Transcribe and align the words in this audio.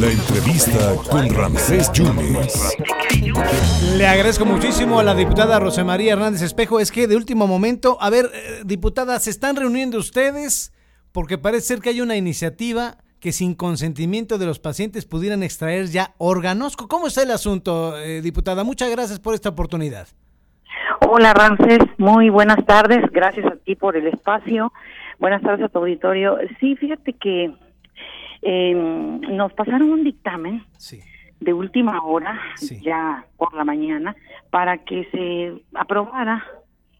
La 0.00 0.12
entrevista 0.12 0.94
con 1.10 1.28
Ramsés 1.34 1.90
Yunes. 1.92 2.76
Le 3.96 4.06
agradezco 4.06 4.44
muchísimo 4.44 5.00
a 5.00 5.02
la 5.02 5.12
diputada 5.12 5.58
Rosemaría 5.58 6.12
Hernández 6.12 6.42
Espejo. 6.42 6.78
Es 6.78 6.92
que 6.92 7.08
de 7.08 7.16
último 7.16 7.48
momento, 7.48 7.98
a 8.00 8.08
ver, 8.08 8.26
eh, 8.26 8.62
diputada, 8.64 9.18
¿se 9.18 9.30
están 9.30 9.56
reuniendo 9.56 9.98
ustedes? 9.98 10.72
Porque 11.10 11.36
parece 11.36 11.66
ser 11.66 11.80
que 11.80 11.88
hay 11.88 12.00
una 12.00 12.14
iniciativa 12.14 12.98
que 13.18 13.32
sin 13.32 13.56
consentimiento 13.56 14.38
de 14.38 14.46
los 14.46 14.60
pacientes 14.60 15.04
pudieran 15.04 15.42
extraer 15.42 15.86
ya 15.86 16.14
órganos. 16.18 16.76
¿Cómo 16.76 17.08
está 17.08 17.24
el 17.24 17.32
asunto, 17.32 17.98
eh, 17.98 18.20
diputada? 18.20 18.62
Muchas 18.62 18.90
gracias 18.90 19.18
por 19.18 19.34
esta 19.34 19.48
oportunidad. 19.48 20.06
Hola 21.08 21.34
Ramses, 21.34 21.80
muy 21.96 22.28
buenas 22.28 22.64
tardes, 22.66 23.00
gracias 23.10 23.46
a 23.46 23.56
ti 23.56 23.74
por 23.74 23.96
el 23.96 24.06
espacio, 24.06 24.72
buenas 25.18 25.42
tardes 25.42 25.64
a 25.64 25.68
tu 25.68 25.78
auditorio. 25.78 26.38
Sí, 26.60 26.76
fíjate 26.76 27.14
que 27.14 27.52
eh, 28.42 28.74
nos 28.74 29.52
pasaron 29.52 29.90
un 29.90 30.04
dictamen 30.04 30.62
Sí. 30.76 31.00
de 31.40 31.52
última 31.52 32.02
hora, 32.02 32.40
Sí. 32.56 32.80
ya 32.82 33.24
por 33.36 33.54
la 33.54 33.64
mañana, 33.64 34.16
para 34.50 34.78
que 34.78 35.04
se 35.12 35.62
aprobara 35.78 36.44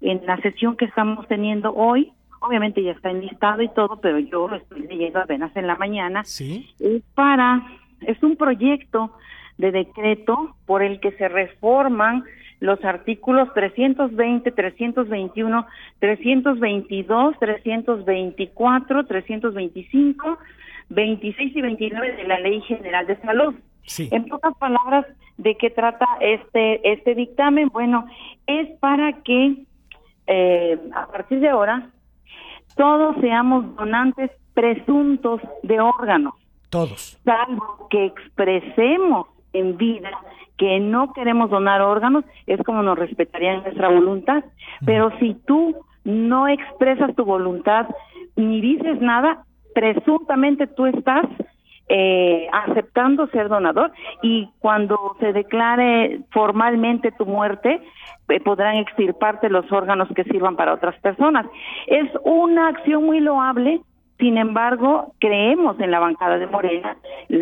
en 0.00 0.24
la 0.26 0.36
sesión 0.38 0.76
que 0.76 0.84
estamos 0.86 1.26
teniendo 1.28 1.72
hoy. 1.74 2.12
Obviamente 2.40 2.82
ya 2.82 2.92
está 2.92 3.10
enlistado 3.10 3.62
y 3.62 3.68
todo, 3.68 4.00
pero 4.00 4.18
yo 4.18 4.48
lo 4.48 4.56
estoy 4.56 4.82
leyendo 4.82 5.18
apenas 5.20 5.54
en 5.56 5.66
la 5.66 5.76
mañana. 5.76 6.24
Sí. 6.24 6.68
es 6.78 7.02
para, 7.14 7.62
es 8.02 8.22
un 8.22 8.36
proyecto 8.36 9.12
de 9.56 9.70
decreto 9.72 10.54
por 10.66 10.82
el 10.82 11.00
que 11.00 11.12
se 11.12 11.28
reforman 11.28 12.24
los 12.60 12.84
artículos 12.84 13.52
320, 13.54 14.50
321, 14.50 15.66
322, 16.00 17.38
324, 17.38 19.04
325, 19.06 20.38
26 20.90 21.56
y 21.56 21.60
29 21.60 22.16
de 22.16 22.24
la 22.24 22.38
Ley 22.40 22.60
General 22.62 23.06
de 23.06 23.16
Salud. 23.20 23.54
Sí. 23.82 24.08
En 24.12 24.26
pocas 24.26 24.56
palabras, 24.56 25.06
¿de 25.36 25.56
qué 25.56 25.70
trata 25.70 26.06
este 26.20 26.92
este 26.92 27.14
dictamen? 27.14 27.68
Bueno, 27.68 28.06
es 28.46 28.68
para 28.78 29.22
que 29.22 29.64
eh, 30.26 30.78
a 30.94 31.06
partir 31.06 31.40
de 31.40 31.48
ahora 31.48 31.90
todos 32.76 33.16
seamos 33.20 33.76
donantes 33.76 34.30
presuntos 34.54 35.40
de 35.62 35.80
órganos 35.80 36.34
Todos. 36.70 37.18
salvo 37.24 37.88
que 37.90 38.06
expresemos 38.06 39.26
en 39.52 39.76
vida 39.76 40.10
que 40.56 40.78
no 40.78 41.12
queremos 41.12 41.50
donar 41.50 41.80
órganos, 41.80 42.24
es 42.46 42.62
como 42.62 42.82
nos 42.82 42.98
respetarían 42.98 43.62
nuestra 43.62 43.88
voluntad. 43.88 44.44
Pero 44.84 45.10
si 45.18 45.34
tú 45.46 45.74
no 46.04 46.48
expresas 46.48 47.14
tu 47.16 47.24
voluntad 47.24 47.88
ni 48.36 48.60
dices 48.60 49.00
nada, 49.00 49.44
presuntamente 49.74 50.66
tú 50.66 50.86
estás 50.86 51.26
eh, 51.88 52.48
aceptando 52.50 53.26
ser 53.26 53.48
donador 53.48 53.92
y 54.22 54.48
cuando 54.58 55.16
se 55.20 55.34
declare 55.34 56.20
formalmente 56.30 57.12
tu 57.12 57.26
muerte, 57.26 57.82
eh, 58.28 58.40
podrán 58.40 58.76
extirparte 58.76 59.50
los 59.50 59.70
órganos 59.70 60.08
que 60.16 60.24
sirvan 60.24 60.56
para 60.56 60.72
otras 60.72 60.98
personas. 61.00 61.46
Es 61.86 62.08
una 62.24 62.68
acción 62.68 63.04
muy 63.04 63.20
loable, 63.20 63.82
sin 64.18 64.38
embargo, 64.38 65.12
creemos 65.18 65.78
en 65.78 65.90
la 65.90 65.98
bancada 65.98 66.38
de 66.38 66.46
Morena, 66.46 66.96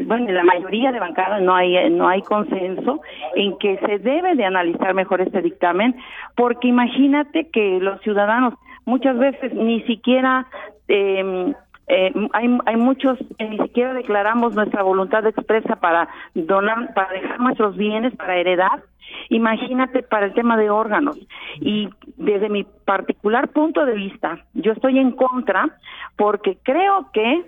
bueno, 0.06 0.28
en 0.28 0.34
la 0.34 0.42
mayoría 0.42 0.90
de 0.90 0.98
bancadas 0.98 1.40
no 1.40 1.54
hay 1.54 1.88
no 1.90 2.08
hay 2.08 2.22
consenso 2.22 3.00
en 3.36 3.56
que 3.58 3.78
se 3.78 3.98
debe 3.98 4.34
de 4.34 4.44
analizar 4.44 4.92
mejor 4.94 5.20
este 5.20 5.40
dictamen, 5.42 5.94
porque 6.34 6.66
imagínate 6.66 7.48
que 7.50 7.78
los 7.78 8.00
ciudadanos 8.00 8.54
muchas 8.86 9.16
veces 9.18 9.54
ni 9.54 9.82
siquiera 9.82 10.46
eh, 10.88 11.54
eh, 11.94 12.12
hay, 12.32 12.58
hay 12.64 12.76
muchos 12.76 13.18
que 13.38 13.44
ni 13.44 13.58
siquiera 13.58 13.92
declaramos 13.92 14.54
nuestra 14.54 14.82
voluntad 14.82 15.26
expresa 15.26 15.76
para 15.76 16.08
donar, 16.34 16.94
para 16.94 17.12
dejar 17.12 17.38
nuestros 17.40 17.76
bienes, 17.76 18.16
para 18.16 18.36
heredar. 18.36 18.82
Imagínate 19.28 20.02
para 20.02 20.26
el 20.26 20.32
tema 20.32 20.56
de 20.56 20.70
órganos. 20.70 21.18
Y 21.60 21.90
desde 22.16 22.48
mi 22.48 22.64
particular 22.64 23.48
punto 23.48 23.84
de 23.84 23.92
vista, 23.92 24.38
yo 24.54 24.72
estoy 24.72 24.98
en 24.98 25.12
contra 25.12 25.68
porque 26.16 26.56
creo 26.62 27.10
que 27.12 27.44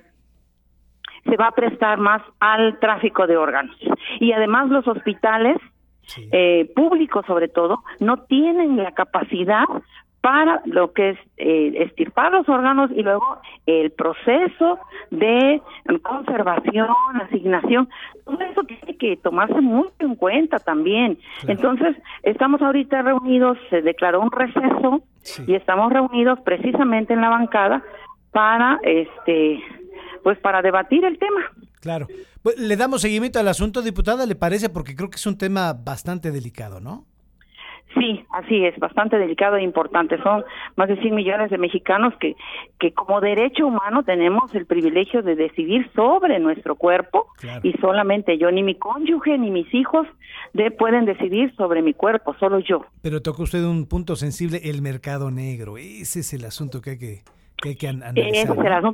se 1.25 1.37
va 1.37 1.47
a 1.49 1.53
prestar 1.53 1.99
más 1.99 2.21
al 2.39 2.79
tráfico 2.81 3.27
de 3.27 3.39
órganos. 3.39 3.77
Y 4.21 4.33
además 4.33 4.69
los 4.69 4.87
hospitales 4.87 5.57
Sí. 6.07 6.29
eh, 6.33 6.71
públicos 6.77 7.25
sobre 7.27 7.49
todo, 7.49 7.83
no 7.99 8.19
tienen 8.25 8.77
la 8.77 8.93
capacidad 8.93 9.65
para 10.25 10.63
lo 10.65 10.95
que 10.95 11.11
es 11.11 11.19
eh, 11.37 11.75
estirpar 11.81 12.33
los 12.33 12.49
órganos 12.49 12.91
y 12.93 13.03
luego 13.03 13.43
el 13.67 13.91
proceso 13.91 14.79
de 15.11 15.61
conservación, 16.03 16.89
asignación, 17.27 17.91
todo 18.25 18.41
eso 18.41 18.63
tiene 18.65 18.97
que 18.97 19.19
tomarse 19.19 19.61
mucho 19.61 19.93
en 20.01 20.15
cuenta 20.15 20.59
también. 20.61 21.19
Claro. 21.43 21.53
Entonces, 21.53 22.03
estamos 22.23 22.63
ahorita 22.63 23.03
reunidos, 23.03 23.59
se 23.69 23.83
declaró 23.83 24.23
un 24.23 24.33
receso 24.33 25.03
Sí. 25.21 25.45
y 25.47 25.55
estamos 25.57 25.93
reunidos 25.93 26.41
precisamente 26.41 27.13
en 27.13 27.21
la 27.21 27.29
bancada 27.29 27.83
para 28.31 28.79
este 28.83 29.63
pues 30.23 30.39
para 30.39 30.63
debatir 30.63 31.05
el 31.05 31.19
tema. 31.19 31.43
Claro. 31.83 32.07
Pues, 32.43 32.59
le 32.59 32.77
damos 32.77 33.03
seguimiento 33.03 33.39
al 33.41 33.49
asunto, 33.49 33.83
diputada, 33.83 34.25
¿le 34.25 34.37
parece? 34.37 34.71
Porque 34.71 34.97
creo 34.97 35.11
que 35.11 35.17
es 35.17 35.27
un 35.27 35.37
tema 35.37 35.75
bastante 35.75 36.31
delicado, 36.31 36.81
¿no? 36.81 37.05
Sí, 37.95 38.25
así 38.31 38.65
es, 38.65 38.79
bastante 38.79 39.19
delicado 39.19 39.57
e 39.57 39.63
importante. 39.63 40.21
Son 40.23 40.45
más 40.77 40.89
de 40.89 40.97
100 41.01 41.15
millones 41.15 41.51
de 41.51 41.59
mexicanos 41.59 42.13
que, 42.19 42.35
que 42.79 42.93
como 42.93 43.21
derecho 43.21 43.67
humano 43.67 44.03
tenemos 44.03 44.55
el 44.55 44.67
privilegio 44.67 45.23
de 45.23 45.37
decidir 45.37 45.91
sobre 45.95 46.39
nuestro 46.41 46.75
cuerpo 46.75 47.29
Claro. 47.39 47.61
y 47.63 47.73
solamente 47.81 48.37
yo, 48.39 48.51
ni 48.51 48.63
mi 48.63 48.75
cónyuge 48.75 49.39
ni 49.39 49.51
mis 49.51 49.73
hijos 49.75 50.07
de, 50.53 50.71
pueden 50.71 51.05
decidir 51.05 51.55
sobre 51.57 51.83
mi 51.83 51.95
cuerpo, 51.95 52.35
solo 52.41 52.59
yo. 52.59 52.85
Pero 53.03 53.23
tocó 53.23 53.43
usted 53.45 53.63
un 53.65 53.87
punto 53.87 54.17
sensible, 54.17 54.61
el 54.65 54.83
mercado 54.83 55.31
negro. 55.31 55.79
Ese 55.79 56.21
es 56.21 56.33
el 56.33 56.45
asunto 56.45 56.81
que 56.81 56.91
hay 56.91 56.99
que, 56.99 57.23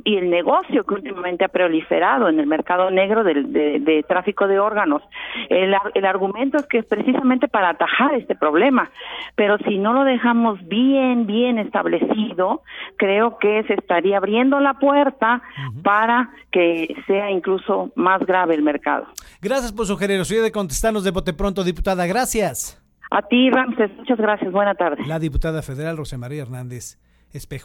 Y 0.05 0.17
el 0.17 0.31
negocio 0.31 0.85
que 0.85 0.95
últimamente 0.95 1.45
ha 1.45 1.49
proliferado 1.49 2.29
en 2.29 2.39
el 2.39 2.47
mercado 2.47 2.91
negro 2.91 3.25
del- 3.25 3.53
de, 3.53 3.81
de 3.81 4.03
tráfico 4.05 4.47
de 4.47 4.59
órganos. 4.61 5.03
El 5.49 5.75
argumento 6.05 6.57
es 6.59 6.67
que 6.67 6.79
es 6.79 6.85
precisamente 6.87 7.49
para 7.49 7.71
atajar 7.71 8.15
este 8.15 8.37
problema. 8.37 8.91
Pero 9.35 9.59
si 9.67 9.79
no 9.79 9.93
lo 9.93 10.05
dejamos 10.05 10.61
bien, 10.69 11.27
bien 11.27 11.59
establecido, 11.59 12.63
creo 12.97 13.39
que 13.39 13.65
se 13.65 13.75
estaría 13.75 14.19
abriendo 14.19 14.61
la 14.61 14.75
puerta 14.75 15.43
para 15.83 16.31
que 16.53 16.95
sea 17.07 17.31
incluso 17.31 17.91
más 17.97 18.21
grave 18.25 18.55
el 18.55 18.63
mercado. 18.63 19.07
Gracias 19.43 19.73
por 19.73 19.87
su 19.87 19.97
generosidad 19.97 20.43
de 20.43 20.53
contestarnos 20.53 21.03
de 21.03 21.11
bote 21.11 21.33
pronto, 21.33 21.65
diputada. 21.65 22.07
Gracias. 22.07 22.81
A 23.11 23.23
ti, 23.23 23.51
Ramses, 23.51 23.91
muchas 23.97 24.19
gracias. 24.19 24.53
Buena 24.53 24.75
tarde. 24.77 25.03
La 25.07 25.19
diputada 25.19 25.63
federal 25.63 25.97
Rosemaría 25.97 26.43
Hernández 26.43 26.99
Espejo. 27.33 27.59